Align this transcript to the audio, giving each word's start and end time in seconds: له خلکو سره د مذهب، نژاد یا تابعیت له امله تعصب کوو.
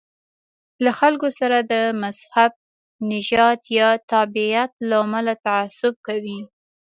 له 0.83 0.91
خلکو 0.99 1.27
سره 1.39 1.57
د 1.71 1.73
مذهب، 2.03 2.51
نژاد 3.11 3.59
یا 3.79 3.89
تابعیت 4.11 4.71
له 4.89 4.95
امله 5.05 5.33
تعصب 5.45 5.93
کوو. 6.07 6.39